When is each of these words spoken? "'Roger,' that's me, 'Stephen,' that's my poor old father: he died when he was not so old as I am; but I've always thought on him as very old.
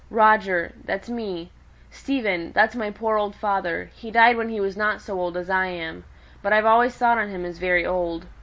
"'Roger,' 0.09 0.73
that's 0.83 1.09
me, 1.11 1.51
'Stephen,' 1.91 2.51
that's 2.53 2.75
my 2.75 2.89
poor 2.89 3.17
old 3.19 3.35
father: 3.35 3.91
he 3.93 4.09
died 4.09 4.35
when 4.35 4.49
he 4.49 4.59
was 4.59 4.75
not 4.75 4.99
so 4.99 5.21
old 5.21 5.37
as 5.37 5.47
I 5.47 5.67
am; 5.67 6.05
but 6.41 6.51
I've 6.51 6.65
always 6.65 6.97
thought 6.97 7.19
on 7.19 7.29
him 7.29 7.45
as 7.45 7.59
very 7.59 7.85
old. 7.85 8.25